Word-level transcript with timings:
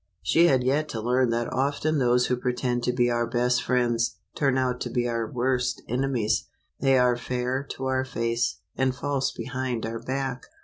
She 0.23 0.47
had 0.47 0.63
yet 0.63 0.89
to 0.89 0.99
learn 0.99 1.29
that 1.29 1.53
often 1.53 1.99
those 1.99 2.25
who 2.25 2.35
pretend 2.35 2.81
to 2.85 2.91
be 2.91 3.11
our 3.11 3.27
best 3.27 3.61
friends, 3.61 4.17
turn 4.35 4.57
out 4.57 4.81
to 4.81 4.89
be 4.89 5.07
our 5.07 5.29
worst 5.31 5.83
enemies. 5.87 6.45
They 6.79 6.97
are 6.97 7.15
fair 7.15 7.61
to 7.73 7.85
our 7.85 8.03
face, 8.03 8.61
and 8.75 8.95
false 8.95 9.31
behind 9.31 9.85
our 9.85 9.99
back. 9.99 10.45